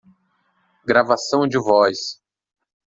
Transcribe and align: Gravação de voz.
Gravação 0.83 1.47
de 1.47 1.59
voz. 1.59 2.19